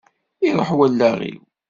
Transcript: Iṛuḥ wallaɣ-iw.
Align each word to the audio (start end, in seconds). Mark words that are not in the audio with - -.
Iṛuḥ 0.47 0.69
wallaɣ-iw. 0.77 1.41